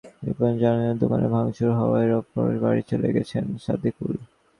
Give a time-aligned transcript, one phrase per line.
[0.25, 4.13] রিপন জানালেন, দোকানে ভাঙচুর হওয়ায় রংপুরে নিজের বাড়ি চলে গেছেন সাদেকুল।